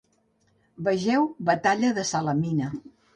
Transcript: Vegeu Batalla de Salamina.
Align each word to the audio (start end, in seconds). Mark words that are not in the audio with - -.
Vegeu 0.87 1.27
Batalla 1.49 1.91
de 1.99 2.07
Salamina. 2.13 2.71